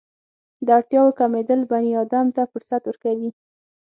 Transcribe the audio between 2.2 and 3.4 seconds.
ته فرصت ورکوي.